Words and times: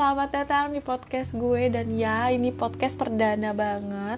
selamat 0.00 0.32
datang 0.32 0.72
di 0.72 0.80
podcast 0.80 1.36
gue 1.36 1.68
dan 1.68 1.92
ya 1.92 2.32
ini 2.32 2.56
podcast 2.56 2.96
perdana 2.96 3.52
banget. 3.52 4.16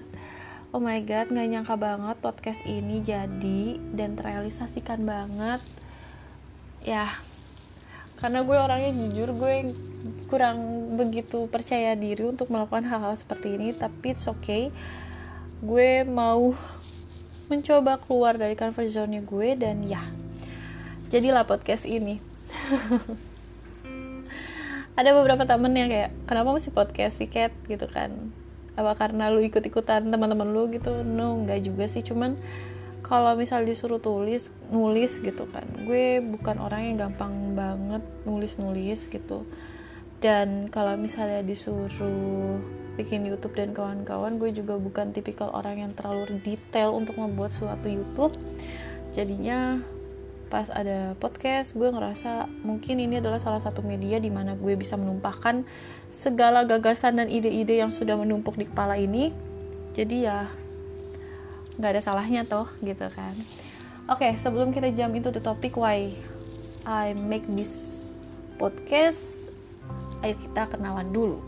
Oh 0.71 0.79
my 0.79 1.03
god, 1.03 1.27
nggak 1.27 1.47
nyangka 1.51 1.75
banget 1.75 2.15
podcast 2.23 2.63
ini 2.63 3.03
jadi 3.03 3.83
dan 3.91 4.15
terrealisasikan 4.15 5.03
banget. 5.03 5.59
Ya, 6.87 7.11
karena 8.15 8.47
gue 8.47 8.55
orangnya 8.55 8.95
jujur 8.95 9.35
gue 9.35 9.75
kurang 10.31 10.87
begitu 10.95 11.51
percaya 11.51 11.99
diri 11.99 12.31
untuk 12.31 12.47
melakukan 12.47 12.87
hal-hal 12.87 13.19
seperti 13.19 13.59
ini, 13.59 13.75
tapi 13.75 14.15
it's 14.15 14.23
okay. 14.31 14.71
Gue 15.59 16.07
mau 16.07 16.55
mencoba 17.51 17.99
keluar 17.99 18.39
dari 18.39 18.55
comfort 18.55 18.87
zone 18.87 19.19
gue 19.19 19.59
dan 19.59 19.83
ya, 19.83 19.99
jadilah 21.11 21.43
podcast 21.43 21.83
ini. 21.83 22.23
ada 24.93 25.09
beberapa 25.17 25.43
temen 25.49 25.73
yang 25.73 25.89
kayak 25.89 26.11
kenapa 26.29 26.53
mesti 26.53 26.69
podcast 26.69 27.17
sih 27.17 27.29
Cat 27.29 27.53
gitu 27.65 27.89
kan. 27.89 28.33
Apa 28.77 28.93
karena 28.97 29.29
lu 29.33 29.41
ikut-ikutan 29.41 30.09
teman-teman 30.09 30.49
lu? 30.49 30.69
Gitu. 30.69 31.01
No 31.01 31.41
nggak 31.45 31.65
juga 31.65 31.85
sih. 31.89 32.05
Cuman 32.05 32.37
kalau 33.01 33.33
misal 33.33 33.65
disuruh 33.65 33.97
tulis 33.97 34.53
nulis 34.69 35.17
gitu 35.19 35.49
kan. 35.49 35.65
Gue 35.85 36.21
bukan 36.21 36.61
orang 36.61 36.93
yang 36.93 37.09
gampang 37.09 37.57
banget 37.57 38.01
nulis-nulis 38.25 39.09
gitu. 39.09 39.45
Dan 40.21 40.71
kalau 40.71 40.95
misalnya 40.95 41.43
disuruh 41.43 42.61
bikin 42.93 43.25
YouTube 43.25 43.57
dan 43.57 43.73
kawan-kawan 43.73 44.37
gue 44.37 44.53
juga 44.53 44.77
bukan 44.77 45.09
tipikal 45.11 45.49
orang 45.51 45.81
yang 45.81 45.91
terlalu 45.97 46.37
detail 46.45 46.93
untuk 46.93 47.17
membuat 47.17 47.51
suatu 47.51 47.89
YouTube. 47.89 48.37
Jadinya 49.13 49.81
pas 50.53 50.69
ada 50.69 51.17
podcast 51.17 51.73
gue 51.73 51.89
ngerasa 51.89 52.45
mungkin 52.61 53.01
ini 53.01 53.17
adalah 53.17 53.41
salah 53.41 53.57
satu 53.57 53.81
media 53.81 54.21
di 54.21 54.29
mana 54.29 54.53
gue 54.53 54.77
bisa 54.77 54.93
menumpahkan 54.93 55.65
segala 56.13 56.61
gagasan 56.61 57.17
dan 57.17 57.25
ide-ide 57.25 57.81
yang 57.81 57.89
sudah 57.89 58.13
menumpuk 58.13 58.53
di 58.53 58.69
kepala 58.69 58.93
ini. 59.01 59.33
Jadi 59.97 60.29
ya 60.29 60.45
nggak 61.81 61.97
ada 61.97 62.01
salahnya 62.05 62.45
toh 62.45 62.69
gitu 62.85 63.09
kan. 63.09 63.33
Oke 64.05 64.29
okay, 64.29 64.31
sebelum 64.37 64.69
kita 64.69 64.93
jam 64.93 65.09
into 65.17 65.33
the 65.33 65.41
topic 65.41 65.73
why 65.73 66.13
I 66.85 67.17
make 67.17 67.49
this 67.49 68.05
podcast 68.61 69.49
ayo 70.21 70.37
kita 70.37 70.69
kenalan 70.69 71.09
dulu. 71.09 71.41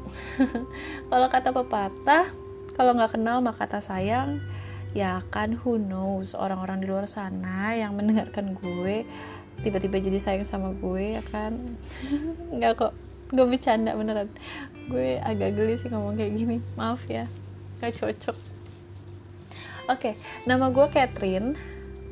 Kalau 1.14 1.30
kata 1.30 1.54
pepatah 1.54 2.34
kalau 2.76 2.92
nggak 2.92 3.16
kenal 3.16 3.40
maka 3.40 3.64
kata 3.64 3.80
sayang 3.80 4.44
ya 4.96 5.20
kan 5.28 5.60
who 5.60 5.76
knows? 5.76 6.32
Orang-orang 6.32 6.80
di 6.80 6.88
luar 6.88 7.06
sana 7.06 7.76
yang 7.76 8.00
mendengarkan 8.00 8.56
gue 8.56 9.04
tiba-tiba 9.60 10.00
jadi 10.00 10.20
sayang 10.24 10.48
sama 10.48 10.72
gue 10.72 11.20
ya 11.20 11.24
kan? 11.28 11.60
Nggak 12.56 12.74
kok 12.80 12.94
gue 13.36 13.46
bercanda 13.46 13.92
beneran. 13.92 14.32
Gue 14.88 15.20
agak 15.20 15.60
geli 15.60 15.76
sih 15.76 15.92
ngomong 15.92 16.16
kayak 16.16 16.34
gini. 16.40 16.58
Maaf 16.80 17.04
ya 17.12 17.28
gak 17.84 17.92
cocok. 18.02 18.38
Oke 19.86 20.00
okay, 20.00 20.14
nama 20.48 20.72
gue 20.72 20.86
Catherine. 20.90 21.54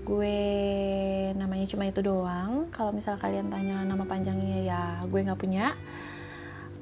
Gue 0.03 0.37
namanya 1.33 1.65
cuma 1.71 1.87
itu 1.87 2.03
doang. 2.03 2.67
Kalau 2.69 2.91
misal 2.91 3.15
kalian 3.15 3.47
tanya 3.47 3.81
nama 3.87 4.03
panjangnya 4.03 4.59
ya 4.67 4.81
gue 5.07 5.19
nggak 5.23 5.39
punya. 5.39 5.73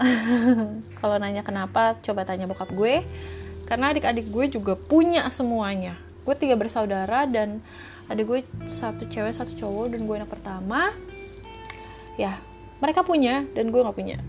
Kalau 1.00 1.16
nanya 1.22 1.46
kenapa 1.46 2.02
coba 2.02 2.26
tanya 2.26 2.50
bokap 2.50 2.74
gue 2.74 3.06
karena 3.72 3.96
adik-adik 3.96 4.28
gue 4.28 4.52
juga 4.52 4.76
punya 4.76 5.24
semuanya. 5.32 5.96
Gue 6.28 6.36
tiga 6.36 6.60
bersaudara 6.60 7.24
dan 7.24 7.64
adik 8.12 8.28
gue 8.28 8.40
satu 8.68 9.08
cewek 9.08 9.32
satu 9.32 9.56
cowok 9.56 9.96
dan 9.96 10.04
gue 10.04 10.16
anak 10.20 10.28
pertama. 10.28 10.92
Ya 12.20 12.36
mereka 12.84 13.08
punya 13.08 13.48
dan 13.56 13.72
gue 13.72 13.80
nggak 13.80 13.96
punya. 13.96 14.20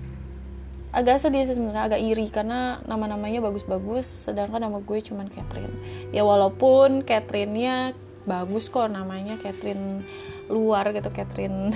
Agak 0.95 1.19
sedih 1.19 1.43
sih 1.43 1.59
sebenarnya 1.59 1.91
agak 1.91 2.01
iri 2.07 2.31
karena 2.31 2.79
nama-namanya 2.87 3.43
bagus-bagus 3.43 4.31
sedangkan 4.31 4.63
nama 4.63 4.79
gue 4.79 4.99
cuman 5.03 5.27
Catherine. 5.27 5.75
Ya 6.15 6.23
walaupun 6.23 7.03
Catherine-nya 7.03 7.99
bagus 8.23 8.71
kok 8.71 8.95
namanya 8.95 9.43
Catherine 9.43 10.07
luar 10.47 10.95
gitu 10.95 11.11
Catherine 11.11 11.75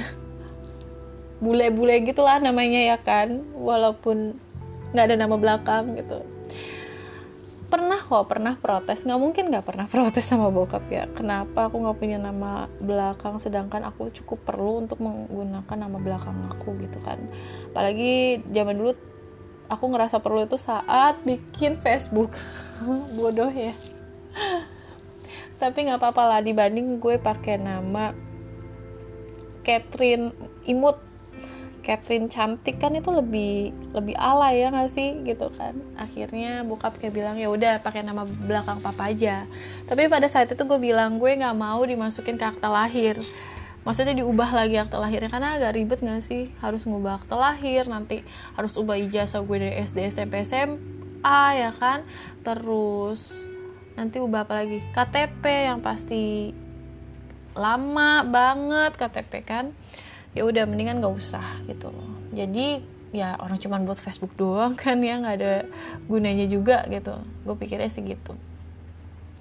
bule-bule 1.42 1.98
gitulah 2.06 2.38
namanya 2.38 2.94
ya 2.94 2.96
kan. 3.02 3.42
Walaupun 3.58 4.38
nggak 4.94 5.04
ada 5.10 5.16
nama 5.18 5.34
belakang 5.34 5.98
gitu 5.98 6.35
pernah 7.66 7.98
kok 7.98 8.26
pernah 8.30 8.54
protes. 8.56 9.02
Nggak 9.02 9.20
mungkin 9.20 9.44
nggak 9.50 9.66
pernah 9.66 9.86
protes 9.92 10.26
sama 10.26 10.48
bokap 10.48 10.86
ya. 10.88 11.04
Kenapa 11.12 11.68
aku 11.68 11.82
nggak 11.82 11.98
punya 11.98 12.18
nama 12.18 12.70
belakang 12.80 13.38
sedangkan 13.42 13.86
aku 13.86 14.10
cukup 14.22 14.42
perlu 14.46 14.86
untuk 14.86 15.02
menggunakan 15.02 15.76
nama 15.76 15.98
belakang 15.98 16.36
aku 16.50 16.78
gitu 16.80 16.98
kan. 17.02 17.18
Apalagi 17.74 18.42
zaman 18.50 18.78
dulu 18.78 18.92
aku 19.66 19.84
ngerasa 19.90 20.22
perlu 20.22 20.46
itu 20.46 20.58
saat 20.58 21.20
bikin 21.26 21.74
Facebook. 21.78 22.34
Bodoh 23.18 23.50
ya. 23.50 23.74
Tapi 25.56 25.88
nggak 25.88 25.98
apa-apa 25.98 26.22
lah 26.36 26.40
dibanding 26.44 27.00
gue 27.00 27.16
pakai 27.16 27.56
nama 27.56 28.12
Catherine 29.64 30.30
Imut 30.68 31.00
Catherine 31.86 32.26
cantik 32.26 32.82
kan 32.82 32.90
itu 32.98 33.14
lebih 33.14 33.70
lebih 33.94 34.18
alay 34.18 34.66
ya 34.66 34.74
nggak 34.74 34.90
sih? 34.90 35.22
Gitu 35.22 35.46
kan. 35.54 35.78
Akhirnya 35.94 36.66
bokap 36.66 36.98
kayak 36.98 37.14
bilang 37.14 37.38
ya 37.38 37.46
udah 37.46 37.78
pakai 37.78 38.02
nama 38.02 38.26
belakang 38.26 38.82
papa 38.82 39.14
aja. 39.14 39.46
Tapi 39.86 40.10
pada 40.10 40.26
saat 40.26 40.50
itu 40.50 40.58
gue 40.66 40.80
bilang 40.82 41.22
gue 41.22 41.30
nggak 41.30 41.54
mau 41.54 41.78
dimasukin 41.86 42.34
ke 42.34 42.42
akta 42.42 42.66
lahir. 42.66 43.22
Maksudnya 43.86 44.18
diubah 44.18 44.50
lagi 44.50 44.82
akta 44.82 44.98
lahirnya 44.98 45.30
karena 45.30 45.54
agak 45.54 45.78
ribet 45.78 46.02
nggak 46.02 46.26
sih? 46.26 46.50
Harus 46.58 46.82
ngubah 46.90 47.22
akta 47.22 47.38
lahir 47.38 47.86
nanti 47.86 48.26
harus 48.58 48.74
ubah 48.74 48.98
ijazah 48.98 49.46
gue 49.46 49.56
dari 49.62 49.78
SD 49.78 50.10
SMP 50.10 50.42
SMA 50.42 51.38
ya 51.54 51.70
kan? 51.70 52.02
Terus 52.42 53.30
nanti 53.94 54.18
ubah 54.18 54.42
apa 54.42 54.58
lagi? 54.58 54.82
KTP 54.90 55.70
yang 55.70 55.78
pasti 55.78 56.50
lama 57.54 58.26
banget 58.26 58.98
KTP 58.98 59.32
kan 59.46 59.70
ya 60.36 60.44
udah 60.44 60.68
mendingan 60.68 61.00
gak 61.00 61.16
usah 61.16 61.64
gitu 61.64 61.88
loh. 61.88 62.12
Jadi 62.36 62.84
ya 63.16 63.40
orang 63.40 63.56
cuman 63.56 63.88
buat 63.88 63.96
Facebook 63.96 64.36
doang 64.36 64.76
kan 64.82 65.00
ya 65.00 65.16
nggak 65.16 65.36
ada 65.40 65.52
gunanya 66.06 66.44
juga 66.44 66.84
gitu. 66.92 67.16
Gue 67.48 67.56
pikirnya 67.56 67.88
sih 67.88 68.04
gitu. 68.04 68.36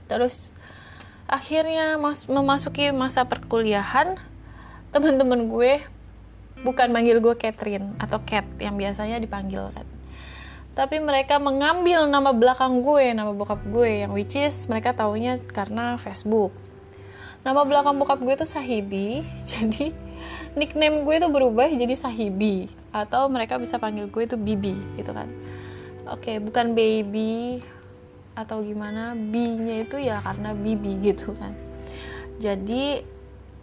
Terus 0.08 0.56
akhirnya 1.28 2.00
mas 2.00 2.26
memasuki 2.32 2.96
masa 2.96 3.28
perkuliahan 3.28 4.16
teman-teman 4.96 5.52
gue 5.52 5.84
bukan 6.64 6.88
manggil 6.90 7.20
gue 7.20 7.36
Catherine 7.36 7.98
atau 8.00 8.24
Cat 8.24 8.46
yang 8.62 8.80
biasanya 8.80 9.20
dipanggil 9.20 9.74
kan 9.74 9.86
tapi 10.76 11.00
mereka 11.00 11.40
mengambil 11.40 12.04
nama 12.04 12.36
belakang 12.36 12.84
gue 12.84 13.16
nama 13.16 13.32
bokap 13.32 13.64
gue 13.64 14.04
yang 14.04 14.12
which 14.12 14.36
is 14.36 14.68
mereka 14.68 14.92
taunya 14.92 15.40
karena 15.40 15.96
Facebook. 15.96 16.52
Nama 17.48 17.64
belakang 17.64 17.96
bokap 17.96 18.20
gue 18.20 18.36
tuh 18.36 18.50
Sahibi 18.50 19.24
jadi 19.56 19.96
nickname 20.56 21.04
gue 21.04 21.16
itu 21.20 21.28
berubah 21.28 21.68
jadi 21.68 21.96
Sahibi 21.96 22.72
atau 22.96 23.28
mereka 23.28 23.60
bisa 23.60 23.76
panggil 23.76 24.08
gue 24.08 24.24
itu 24.24 24.40
Bibi 24.40 24.76
gitu 24.96 25.12
kan. 25.12 25.28
Oke 26.08 26.36
okay, 26.36 26.38
bukan 26.40 26.72
baby 26.72 27.60
atau 28.36 28.60
gimana 28.64 29.16
B-nya 29.16 29.88
itu 29.88 30.00
ya 30.00 30.20
karena 30.24 30.56
Bibi 30.56 31.00
gitu 31.12 31.36
kan. 31.36 31.52
Jadi 32.40 33.04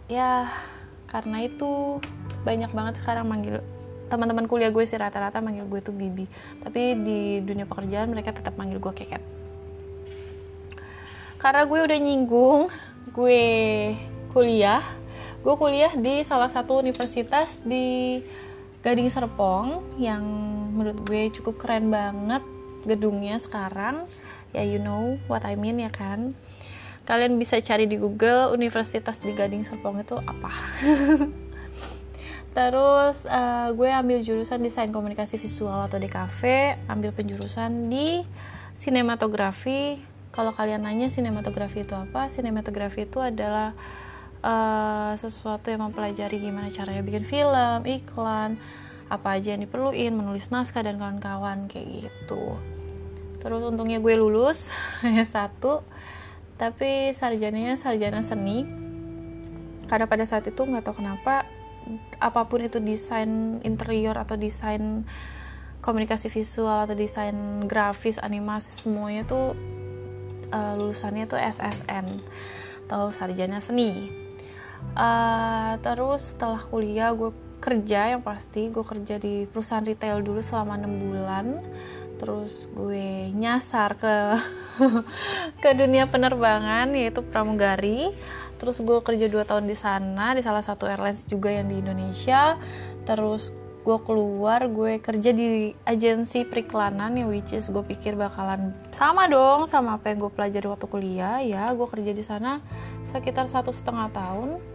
ya 0.09 0.49
karena 1.09 1.45
itu 1.45 2.01
banyak 2.45 2.73
banget 2.73 3.01
sekarang 3.01 3.29
manggil 3.29 3.61
teman-teman 4.09 4.45
kuliah 4.45 4.69
gue 4.69 4.85
sih 4.85 4.97
rata-rata 4.97 5.41
manggil 5.41 5.65
gue 5.65 5.81
tuh 5.81 5.93
Bibi. 5.93 6.29
Tapi 6.61 6.81
di 7.01 7.19
dunia 7.41 7.65
pekerjaan 7.65 8.13
mereka 8.13 8.33
tetap 8.33 8.53
manggil 8.53 8.77
gue 8.77 8.93
Keket. 8.93 9.23
Karena 11.41 11.65
gue 11.65 11.79
udah 11.81 11.99
nyinggung 11.99 12.61
gue 13.13 13.41
kuliah 14.33 14.81
gue 15.43 15.55
kuliah 15.59 15.91
di 15.99 16.23
salah 16.23 16.47
satu 16.47 16.79
universitas 16.79 17.59
di 17.67 18.23
Gading 18.79 19.11
Serpong 19.11 19.99
yang 19.99 20.23
menurut 20.71 21.03
gue 21.03 21.27
cukup 21.35 21.59
keren 21.59 21.91
banget 21.91 22.39
gedungnya 22.87 23.35
sekarang. 23.43 24.07
Ya 24.55 24.63
you 24.63 24.79
know 24.79 25.19
what 25.27 25.43
I 25.43 25.59
mean 25.59 25.83
ya 25.83 25.91
kan? 25.91 26.31
Kalian 27.03 27.35
bisa 27.35 27.59
cari 27.59 27.91
di 27.91 27.99
Google 27.99 28.55
universitas 28.55 29.19
di 29.19 29.35
Gading 29.35 29.67
Serpong 29.67 29.99
itu 29.99 30.15
apa. 30.15 30.51
Terus 32.55 33.27
uh, 33.27 33.67
gue 33.75 33.91
ambil 33.91 34.23
jurusan 34.23 34.63
desain 34.63 34.95
komunikasi 34.95 35.35
visual 35.35 35.91
atau 35.91 35.99
DKV 35.99 36.39
ambil 36.87 37.11
penjurusan 37.11 37.91
di 37.91 38.23
sinematografi. 38.79 39.99
Kalau 40.31 40.55
kalian 40.55 40.87
nanya 40.87 41.11
sinematografi 41.11 41.83
itu 41.83 41.99
apa 41.99 42.31
sinematografi 42.31 43.03
itu 43.03 43.19
adalah 43.19 43.75
uh, 44.43 45.15
sesuatu 45.15 45.71
yang 45.71 45.89
mempelajari 45.89 46.37
gimana 46.37 46.67
caranya 46.69 47.01
bikin 47.01 47.23
film, 47.23 47.87
iklan, 47.87 48.59
apa 49.07 49.39
aja 49.39 49.55
yang 49.55 49.63
diperluin, 49.65 50.13
menulis 50.13 50.51
naskah 50.51 50.83
dan 50.83 50.99
kawan-kawan 50.99 51.71
kayak 51.71 52.07
gitu. 52.07 52.59
Terus 53.39 53.63
untungnya 53.63 54.03
gue 54.03 54.13
lulus 54.19 54.69
ya 55.17 55.23
satu, 55.23 55.81
tapi 56.59 57.15
sarjananya 57.15 57.79
sarjana 57.79 58.21
seni. 58.21 58.67
Karena 59.87 60.05
pada 60.07 60.27
saat 60.27 60.47
itu 60.47 60.63
nggak 60.63 60.83
tahu 60.85 61.03
kenapa 61.03 61.47
apa 62.23 62.47
pun 62.47 62.63
itu 62.63 62.79
desain 62.79 63.59
interior 63.67 64.15
atau 64.15 64.39
desain 64.39 65.03
komunikasi 65.83 66.31
visual 66.31 66.87
atau 66.87 66.95
desain 66.95 67.35
grafis 67.67 68.15
animasi 68.23 68.87
semuanya 68.87 69.27
tuh 69.27 69.51
uh, 70.55 70.79
lulusannya 70.79 71.27
tuh 71.27 71.35
SSN 71.35 72.07
atau 72.87 73.11
sarjana 73.11 73.59
seni 73.59 74.22
uh, 74.97 75.77
terus 75.81 76.33
setelah 76.33 76.61
kuliah 76.61 77.11
gue 77.13 77.33
kerja 77.63 78.11
yang 78.11 78.19
pasti 78.19 78.67
gue 78.67 78.83
kerja 78.83 79.15
di 79.15 79.47
perusahaan 79.47 79.87
retail 79.87 80.19
dulu 80.19 80.43
selama 80.43 80.75
enam 80.75 80.99
bulan. 80.99 81.63
Terus 82.19 82.67
gue 82.71 83.31
nyasar 83.31 83.95
ke 83.95 84.15
ke 85.63 85.69
dunia 85.75 86.07
penerbangan 86.11 86.91
yaitu 86.91 87.23
pramugari. 87.23 88.11
Terus 88.59 88.83
gue 88.83 88.99
kerja 88.99 89.31
dua 89.31 89.47
tahun 89.47 89.67
di 89.67 89.75
sana 89.75 90.35
di 90.35 90.43
salah 90.43 90.63
satu 90.63 90.87
airlines 90.87 91.23
juga 91.23 91.51
yang 91.51 91.71
di 91.71 91.79
Indonesia. 91.79 92.59
Terus 93.07 93.51
gue 93.83 93.99
keluar 94.07 94.71
gue 94.71 95.03
kerja 95.03 95.35
di 95.35 95.75
agensi 95.83 96.47
periklanan 96.47 97.19
yang 97.19 97.27
which 97.27 97.51
is 97.51 97.67
gue 97.67 97.83
pikir 97.83 98.15
bakalan 98.15 98.71
sama 98.95 99.27
dong 99.27 99.67
sama 99.67 99.99
apa 99.99 100.07
yang 100.11 100.23
gue 100.23 100.31
pelajari 100.31 100.67
waktu 100.67 100.87
kuliah. 100.91 101.39
Ya 101.39 101.71
gue 101.71 101.87
kerja 101.87 102.11
di 102.11 102.23
sana 102.23 102.59
sekitar 103.07 103.47
satu 103.47 103.71
setengah 103.71 104.11
tahun 104.15 104.72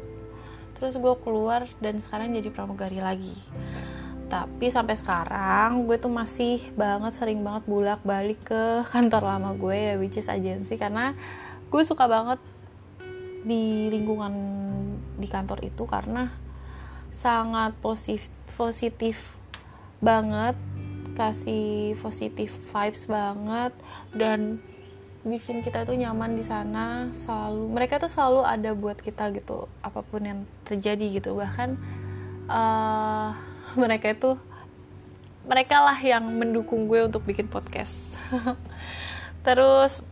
terus 0.78 0.94
gue 0.96 1.14
keluar 1.20 1.66
dan 1.82 1.98
sekarang 1.98 2.32
jadi 2.32 2.48
pramugari 2.54 3.02
lagi. 3.02 3.34
Tapi 4.30 4.70
sampai 4.70 4.94
sekarang 4.94 5.88
gue 5.88 5.96
tuh 5.98 6.12
masih 6.12 6.62
banget 6.78 7.19
sering 7.19 7.42
banget 7.42 7.66
bulak 7.66 8.00
balik 8.06 8.38
ke 8.46 8.86
kantor 8.86 9.26
lama 9.26 9.52
gue 9.58 9.75
ya 9.76 9.94
which 9.98 10.16
is 10.16 10.30
agensi. 10.30 10.78
Karena 10.78 11.12
gue 11.69 11.82
suka 11.82 12.06
banget 12.06 12.38
di 13.42 13.90
lingkungan 13.90 14.34
di 15.19 15.26
kantor 15.26 15.64
itu 15.66 15.82
karena 15.88 16.30
sangat 17.10 17.75
positif 17.82 18.30
positif 18.54 19.34
banget 19.98 20.54
kasih 21.19 21.98
positif 21.98 22.54
vibes 22.70 23.10
banget 23.10 23.75
dan 24.14 24.62
bikin 25.26 25.67
kita 25.67 25.82
tuh 25.82 25.99
nyaman 25.99 26.38
di 26.38 26.44
sana 26.47 27.11
selalu 27.11 27.75
mereka 27.75 27.99
tuh 27.99 28.11
selalu 28.11 28.47
ada 28.47 28.70
buat 28.75 28.99
kita 28.99 29.35
gitu 29.35 29.67
apa 29.82 30.00
pun 30.03 30.23
yang 30.23 30.41
terjadi 30.67 31.23
gitu. 31.23 31.35
Bahkan 31.35 31.79
uh, 32.47 33.31
mereka 33.82 34.15
itu 34.15 34.38
mereka 35.49 35.81
lah 35.81 35.97
yang 35.97 36.29
mendukung 36.29 36.87
gue 36.87 37.09
untuk 37.09 37.25
bikin 37.25 37.49
podcast. 37.49 38.15
Terus 39.47 40.05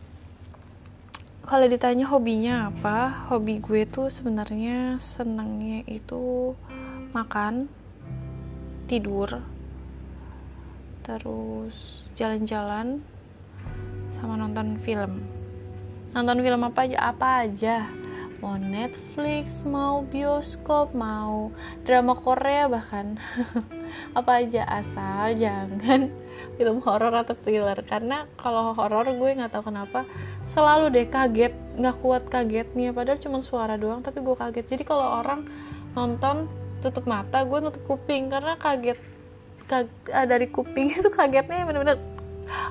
kalau 1.47 1.63
ditanya 1.63 2.11
hobinya 2.11 2.67
apa 2.67 3.31
hobi 3.31 3.63
gue 3.63 3.87
tuh 3.87 4.11
sebenarnya 4.11 4.99
senangnya 4.99 5.79
itu 5.87 6.51
makan 7.15 7.71
tidur 8.91 9.39
terus 11.07 12.03
jalan-jalan 12.19 12.99
sama 14.11 14.39
nonton 14.39 14.79
film. 14.79 15.23
Nonton 16.15 16.39
film 16.41 16.61
apa 16.63 16.87
aja? 16.87 16.97
Apa 17.11 17.27
aja? 17.45 17.75
Mau 18.37 18.53
Netflix, 18.53 19.65
mau 19.65 20.05
bioskop, 20.05 20.93
mau 20.93 21.49
drama 21.81 22.13
Korea 22.13 22.69
bahkan. 22.69 23.17
Apa 24.19 24.45
aja? 24.45 24.61
Asal 24.69 25.33
jangan 25.33 26.13
film 26.61 26.77
horor 26.85 27.17
atau 27.17 27.33
thriller. 27.33 27.81
Karena 27.81 28.29
kalau 28.37 28.77
horor 28.77 29.09
gue 29.09 29.41
nggak 29.41 29.57
tahu 29.57 29.73
kenapa 29.73 30.05
selalu 30.45 30.93
deh 30.93 31.09
kaget. 31.09 31.53
Nggak 31.81 31.97
kuat 31.97 32.23
kagetnya. 32.29 32.93
Padahal 32.93 33.17
cuma 33.17 33.41
suara 33.41 33.73
doang 33.73 34.05
tapi 34.05 34.21
gue 34.21 34.37
kaget. 34.37 34.65
Jadi 34.69 34.83
kalau 34.85 35.17
orang 35.17 35.49
nonton 35.97 36.45
tutup 36.77 37.09
mata 37.09 37.41
gue 37.41 37.57
nutup 37.57 37.81
kuping. 37.89 38.29
Karena 38.29 38.53
kaget 38.53 39.01
kag 39.65 39.89
ah, 40.13 40.29
dari 40.29 40.45
kuping 40.47 40.93
itu 40.97 41.09
kagetnya 41.09 41.65
bener-bener 41.65 42.16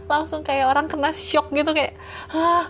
langsung 0.06 0.42
kayak 0.42 0.70
orang 0.72 0.86
kena 0.86 1.10
shock 1.12 1.52
gitu 1.52 1.70
kayak 1.72 1.94
ah 2.32 2.66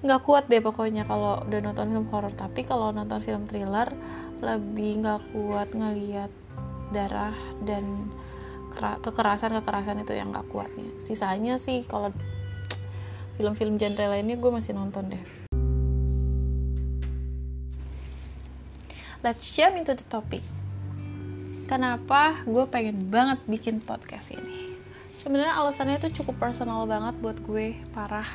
kuat 0.00 0.48
deh 0.48 0.64
pokoknya 0.64 1.04
kalau 1.04 1.44
udah 1.44 1.60
nonton 1.60 1.92
film 1.92 2.06
horor. 2.08 2.32
Tapi 2.32 2.64
kalau 2.64 2.88
nonton 2.88 3.20
film 3.20 3.44
thriller 3.44 3.92
lebih 4.40 5.04
nggak 5.04 5.20
kuat 5.36 5.68
ngeliat 5.76 6.32
darah 6.90 7.36
dan 7.64 8.08
kekerasan 9.04 9.60
kekerasan 9.60 10.00
itu 10.00 10.16
yang 10.16 10.32
nggak 10.32 10.48
kuatnya. 10.48 10.88
Sisanya 11.02 11.60
sih 11.60 11.84
kalau 11.84 12.08
film-film 13.36 13.76
genre 13.76 14.06
lainnya 14.08 14.40
gue 14.40 14.50
masih 14.52 14.72
nonton 14.72 15.12
deh. 15.12 15.24
Let's 19.20 19.52
jump 19.52 19.76
into 19.76 19.92
the 19.92 20.06
topic. 20.08 20.40
Kenapa 21.68 22.40
gue 22.48 22.64
pengen 22.72 23.12
banget 23.12 23.38
bikin 23.44 23.84
podcast 23.84 24.32
ini 24.32 24.69
sebenarnya 25.20 25.52
alasannya 25.52 26.00
itu 26.00 26.24
cukup 26.24 26.40
personal 26.40 26.88
banget 26.88 27.12
buat 27.20 27.36
gue 27.44 27.76
parah 27.92 28.26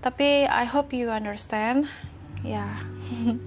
tapi 0.00 0.48
I 0.48 0.64
hope 0.64 0.96
you 0.96 1.12
understand 1.12 1.92
ya 2.40 2.64
yeah. 2.64 3.36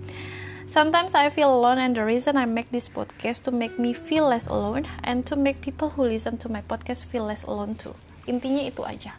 Sometimes 0.67 1.15
I 1.15 1.31
feel 1.31 1.47
alone 1.47 1.79
and 1.79 1.95
the 1.95 2.03
reason 2.03 2.35
I 2.35 2.43
make 2.43 2.75
this 2.75 2.91
podcast 2.91 3.47
to 3.47 3.55
make 3.55 3.79
me 3.79 3.95
feel 3.95 4.27
less 4.27 4.51
alone 4.51 4.83
and 4.99 5.23
to 5.23 5.39
make 5.39 5.63
people 5.63 5.95
who 5.95 6.03
listen 6.03 6.35
to 6.43 6.51
my 6.51 6.59
podcast 6.59 7.07
feel 7.07 7.23
less 7.23 7.47
alone 7.47 7.79
too. 7.79 7.95
Intinya 8.27 8.67
itu 8.67 8.83
aja. 8.83 9.15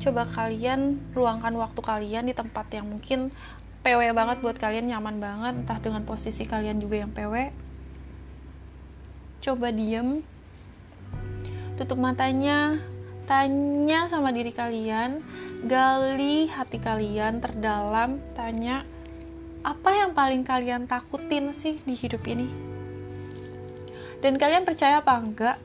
Coba 0.00 0.24
kalian 0.24 1.04
luangkan 1.12 1.52
waktu 1.60 1.80
kalian 1.84 2.32
di 2.32 2.34
tempat 2.34 2.72
yang 2.72 2.88
mungkin 2.88 3.28
PW 3.84 4.16
banget 4.16 4.40
buat 4.40 4.56
kalian, 4.56 4.88
nyaman 4.88 5.20
banget, 5.20 5.52
entah 5.68 5.76
dengan 5.84 6.00
posisi 6.08 6.48
kalian 6.48 6.80
juga 6.80 7.04
yang 7.04 7.12
PW. 7.12 7.52
Coba 9.44 9.68
diem, 9.68 10.24
tutup 11.74 11.98
matanya, 11.98 12.78
tanya 13.26 14.06
sama 14.06 14.30
diri 14.30 14.54
kalian, 14.54 15.24
gali 15.66 16.46
hati 16.46 16.78
kalian 16.78 17.42
terdalam, 17.42 18.22
tanya 18.38 18.86
apa 19.64 19.90
yang 19.96 20.12
paling 20.12 20.44
kalian 20.44 20.84
takutin 20.84 21.50
sih 21.56 21.80
di 21.82 21.96
hidup 21.96 22.20
ini? 22.28 22.46
Dan 24.20 24.36
kalian 24.36 24.68
percaya 24.68 25.00
apa 25.00 25.16
enggak? 25.16 25.56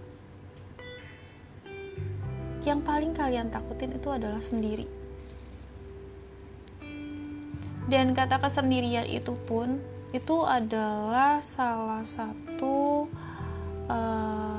Yang 2.63 2.79
paling 2.83 3.11
kalian 3.11 3.51
takutin 3.51 3.95
itu 3.95 4.07
adalah 4.11 4.39
sendiri. 4.39 4.87
Dan 7.89 8.13
kata 8.13 8.39
kesendirian 8.39 9.07
itu 9.07 9.35
pun 9.47 9.81
itu 10.09 10.43
adalah 10.43 11.41
salah 11.43 12.01
satu 12.07 13.05
uh, 13.89 14.58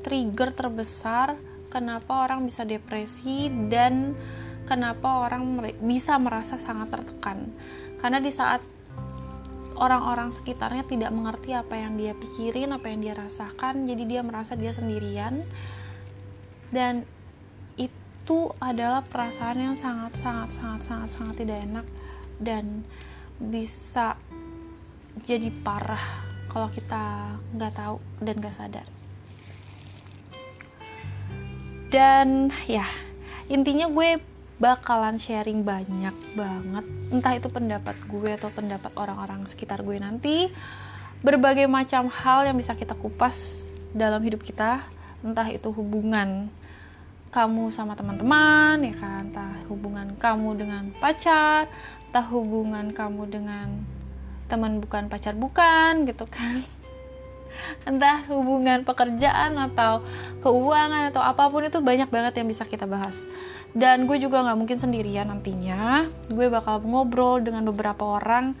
trigger 0.00 0.52
terbesar 0.52 1.36
kenapa 1.70 2.26
orang 2.26 2.44
bisa 2.44 2.66
depresi 2.66 3.48
dan 3.70 4.12
kenapa 4.66 5.26
orang 5.30 5.74
bisa 5.80 6.18
merasa 6.18 6.58
sangat 6.58 6.92
tertekan. 6.92 7.50
Karena 8.02 8.18
di 8.18 8.28
saat 8.34 8.60
orang-orang 9.80 10.28
sekitarnya 10.34 10.84
tidak 10.84 11.10
mengerti 11.14 11.56
apa 11.56 11.78
yang 11.78 11.96
dia 11.96 12.12
pikirin 12.12 12.76
apa 12.76 12.92
yang 12.92 13.00
dia 13.00 13.14
rasakan 13.16 13.88
jadi 13.88 14.02
dia 14.04 14.20
merasa 14.20 14.58
dia 14.58 14.74
sendirian. 14.74 15.46
Dan 16.70 17.02
itu 17.74 18.54
adalah 18.62 19.02
perasaan 19.02 19.58
yang 19.58 19.76
sangat 19.78 20.14
sangat 20.18 20.54
sangat 20.54 20.80
sangat 20.86 21.08
sangat 21.10 21.34
tidak 21.42 21.58
enak 21.66 21.86
dan 22.38 22.86
bisa 23.40 24.14
jadi 25.26 25.50
parah 25.64 26.30
kalau 26.46 26.70
kita 26.70 27.34
nggak 27.56 27.74
tahu 27.74 27.96
dan 28.22 28.34
nggak 28.38 28.54
sadar 28.54 28.99
dan 31.90 32.54
ya 32.64 32.86
intinya 33.50 33.90
gue 33.90 34.22
bakalan 34.62 35.18
sharing 35.18 35.66
banyak 35.66 36.14
banget. 36.38 36.84
Entah 37.10 37.32
itu 37.34 37.48
pendapat 37.50 37.96
gue 38.06 38.30
atau 38.38 38.48
pendapat 38.54 38.94
orang-orang 38.94 39.44
sekitar 39.50 39.82
gue 39.82 39.98
nanti. 39.98 40.48
Berbagai 41.20 41.68
macam 41.68 42.08
hal 42.08 42.48
yang 42.48 42.56
bisa 42.56 42.72
kita 42.72 42.96
kupas 42.96 43.66
dalam 43.92 44.22
hidup 44.22 44.40
kita. 44.40 44.86
Entah 45.20 45.50
itu 45.52 45.68
hubungan 45.74 46.48
kamu 47.34 47.68
sama 47.74 47.98
teman-teman 47.98 48.80
ya 48.80 48.94
kan? 48.96 49.28
Entah 49.28 49.52
hubungan 49.68 50.14
kamu 50.16 50.50
dengan 50.56 50.84
pacar 50.96 51.68
entah 52.10 52.26
hubungan 52.26 52.90
kamu 52.90 53.22
dengan 53.30 53.86
teman 54.50 54.82
bukan 54.82 55.06
pacar 55.06 55.38
bukan 55.38 56.02
gitu 56.10 56.26
kan 56.26 56.58
entah 57.84 58.26
hubungan 58.28 58.82
pekerjaan 58.84 59.56
atau 59.70 60.04
keuangan 60.40 61.12
atau 61.12 61.22
apa 61.22 61.48
pun 61.48 61.64
itu 61.64 61.78
banyak 61.80 62.08
banget 62.08 62.40
yang 62.40 62.48
bisa 62.48 62.64
kita 62.64 62.84
bahas. 62.84 63.28
Dan 63.70 64.10
gue 64.10 64.18
juga 64.18 64.42
nggak 64.42 64.58
mungkin 64.58 64.78
sendirian 64.82 65.30
nantinya. 65.30 66.10
Gue 66.26 66.50
bakal 66.50 66.82
ngobrol 66.82 67.38
dengan 67.38 67.62
beberapa 67.62 68.18
orang 68.18 68.58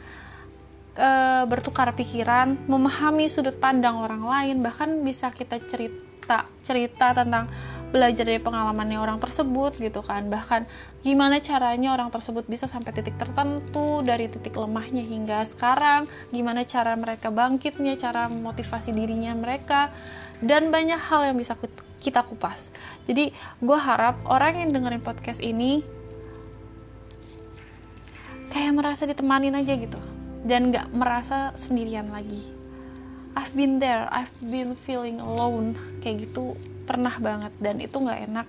e, 0.94 1.10
bertukar 1.50 1.90
pikiran 1.98 2.54
memahami 2.70 3.26
sudut 3.26 3.58
pandang 3.58 3.98
orang 3.98 4.22
lain. 4.22 4.56
Bahkan 4.62 5.02
bisa 5.02 5.34
kita 5.34 5.58
cerita 5.66 6.46
cerita 6.62 7.10
tentang 7.10 7.50
belajar 7.90 8.22
dari 8.22 8.38
pengalamannya 8.38 8.98
orang 9.02 9.18
tersebut 9.18 9.76
gitu 9.76 10.00
kan. 10.00 10.30
Bahkan 10.30 10.66
gimana 11.02 11.42
caranya 11.42 11.92
orang 11.92 12.08
tersebut 12.14 12.46
bisa 12.46 12.70
sampai 12.70 12.94
titik 12.94 13.18
tertentu 13.18 14.00
dari 14.06 14.30
titik 14.30 14.54
lemahnya 14.54 15.02
hingga 15.02 15.42
sekarang. 15.42 16.06
Gimana 16.30 16.62
cara 16.64 16.94
mereka 16.94 17.34
bangkitnya 17.34 17.98
cara 17.98 18.30
motivasi 18.30 18.94
dirinya 18.94 19.34
mereka. 19.34 19.90
Dan 20.40 20.72
banyak 20.72 20.98
hal 20.98 21.30
yang 21.30 21.36
bisa 21.36 21.58
kita 22.00 22.24
kupas. 22.24 22.72
Jadi 23.04 23.34
gue 23.60 23.78
harap 23.78 24.22
orang 24.24 24.64
yang 24.64 24.70
dengerin 24.72 25.04
podcast 25.04 25.44
ini 25.44 25.84
kayak 28.48 28.72
merasa 28.72 29.04
ditemanin 29.04 29.58
aja 29.58 29.76
gitu. 29.76 30.00
Dan 30.40 30.72
gak 30.72 30.88
merasa 30.96 31.52
sendirian 31.58 32.08
lagi. 32.08 32.40
I've 33.36 33.52
been 33.52 33.78
there. 33.78 34.08
I've 34.08 34.32
been 34.40 34.72
feeling 34.72 35.20
alone. 35.20 35.76
Kayak 36.00 36.32
gitu 36.32 36.56
pernah 36.90 37.14
banget 37.22 37.54
dan 37.62 37.78
itu 37.78 37.94
gak 38.02 38.26
enak 38.26 38.46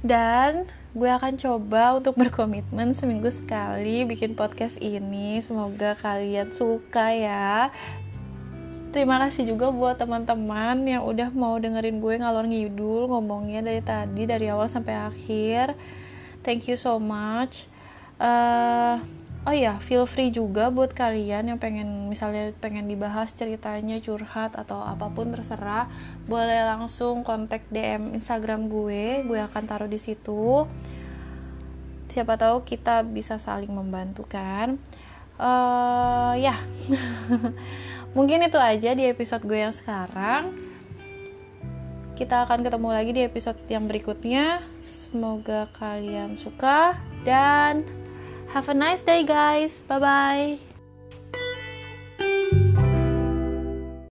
dan 0.00 0.64
gue 0.96 1.10
akan 1.12 1.36
coba 1.36 2.00
untuk 2.00 2.16
berkomitmen 2.16 2.96
seminggu 2.96 3.28
sekali 3.28 4.08
bikin 4.08 4.32
podcast 4.32 4.80
ini 4.80 5.44
semoga 5.44 5.92
kalian 6.00 6.48
suka 6.48 7.12
ya 7.12 7.68
Terima 8.88 9.20
kasih 9.20 9.52
juga 9.52 9.68
buat 9.68 10.00
teman-teman 10.00 10.80
yang 10.88 11.04
udah 11.04 11.28
mau 11.36 11.60
dengerin 11.60 12.00
gue 12.00 12.24
ngalor 12.24 12.48
ngidul 12.48 13.12
ngomongnya 13.12 13.60
dari 13.60 13.84
tadi 13.84 14.24
dari 14.24 14.48
awal 14.48 14.64
sampai 14.64 14.96
akhir. 14.96 15.76
Thank 16.40 16.72
you 16.72 16.76
so 16.80 16.96
much. 16.96 17.68
Uh, 18.16 18.96
oh 19.48 19.56
ya, 19.56 19.80
feel 19.80 20.04
free 20.04 20.28
juga 20.28 20.68
buat 20.68 20.92
kalian 20.92 21.48
yang 21.48 21.56
pengen 21.56 22.12
misalnya 22.12 22.52
pengen 22.60 22.84
dibahas 22.84 23.32
ceritanya 23.32 23.96
curhat 23.96 24.52
atau 24.52 24.84
apa 24.84 25.08
pun 25.08 25.32
terserah, 25.32 25.88
boleh 26.28 26.68
langsung 26.68 27.24
kontak 27.24 27.64
DM 27.72 28.12
Instagram 28.12 28.68
gue. 28.68 29.24
Gue 29.24 29.40
akan 29.40 29.64
taruh 29.64 29.88
di 29.88 29.96
situ. 29.96 30.68
Siapa 32.12 32.36
tahu 32.36 32.60
kita 32.68 33.00
bisa 33.08 33.40
saling 33.40 33.72
membantu 33.72 34.28
kan. 34.28 34.76
Uh, 35.40 36.36
ya. 36.36 36.60
mungkin 38.16 38.44
itu 38.44 38.60
aja 38.60 38.92
di 38.92 39.04
episode 39.08 39.44
gue 39.44 39.60
yang 39.64 39.72
sekarang 39.72 40.56
kita 42.16 42.42
akan 42.48 42.66
ketemu 42.66 42.88
lagi 42.90 43.10
di 43.14 43.22
episode 43.22 43.60
yang 43.70 43.86
berikutnya 43.86 44.64
semoga 44.82 45.70
kalian 45.76 46.34
suka 46.34 46.98
dan 47.22 47.86
have 48.48 48.68
a 48.68 48.74
nice 48.74 49.02
day 49.02 49.24
guys. 49.24 49.80
Bye 49.88 49.98
bye 49.98 50.67